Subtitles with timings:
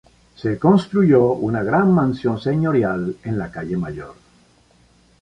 [0.35, 4.15] Se construyó una gran mansión señorial en la calle Mayor.